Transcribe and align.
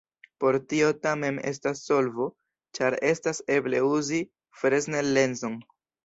Por 0.41 0.55
tio 0.71 0.87
tamen 1.01 1.35
estas 1.49 1.81
solvo, 1.89 2.25
ĉar 2.77 2.97
estas 3.09 3.41
eble 3.57 3.81
uzi 3.89 4.23
Fresnel-lenson. 4.63 5.59